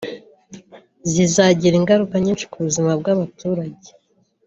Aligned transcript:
zizagira 1.11 1.75
ingaruka 1.77 2.15
nyinshi 2.23 2.45
ku 2.51 2.57
buzima 2.65 2.91
bw’abaturage 2.99 3.89